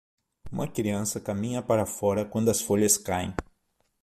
Uma 0.51 0.67
criança 0.67 1.19
caminha 1.19 1.61
para 1.61 1.85
fora 1.85 2.25
quando 2.25 2.49
as 2.49 2.59
folhas 2.59 2.97
caem. 2.97 3.31